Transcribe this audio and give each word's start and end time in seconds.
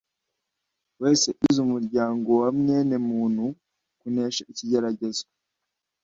wese 1.01 1.25
ugize 1.33 1.59
umuryango 1.67 2.29
wa 2.41 2.49
mwenemuntu 2.57 3.45
kunesha 3.99 4.41
ikigeragezo. 4.51 5.25